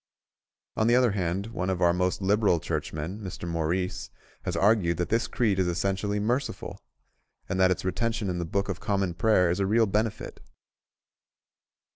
On 0.75 0.87
the 0.87 0.95
other 0.95 1.11
hand 1.11 1.45
one 1.53 1.69
of 1.69 1.79
our 1.79 1.93
most 1.93 2.23
liberal 2.23 2.59
Churchmen, 2.59 3.19
Mr. 3.19 3.47
Maurice, 3.47 4.09
has 4.45 4.55
argued 4.55 4.97
that 4.97 5.09
this 5.09 5.27
creed 5.27 5.59
is 5.59 5.67
essentially 5.67 6.19
merciful, 6.19 6.81
and 7.47 7.59
that 7.59 7.69
its 7.69 7.85
retention 7.85 8.27
in 8.27 8.39
the 8.39 8.45
Book 8.45 8.67
of 8.67 8.79
Common 8.79 9.13
Prayer 9.13 9.51
is 9.51 9.59
a 9.59 9.67
real 9.67 9.85
benefit. 9.85 10.39